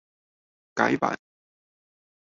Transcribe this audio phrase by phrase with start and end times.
[0.73, 1.15] 改版